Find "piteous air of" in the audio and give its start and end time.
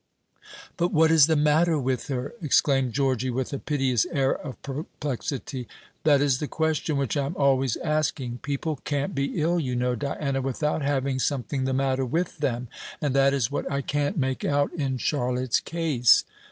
3.59-4.59